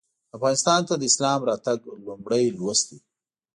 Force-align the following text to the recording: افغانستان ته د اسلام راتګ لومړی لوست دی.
افغانستان 0.37 0.79
ته 0.87 0.93
د 0.97 1.03
اسلام 1.11 1.39
راتګ 1.49 1.79
لومړی 2.05 2.43
لوست 2.57 2.85
دی. 2.89 2.97